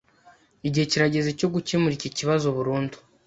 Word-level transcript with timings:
Igihe 0.67 0.85
kirageze 0.91 1.29
cyo 1.39 1.47
gukemura 1.53 1.93
iki 1.97 2.09
kibazo 2.17 2.47
burundu. 2.57 2.97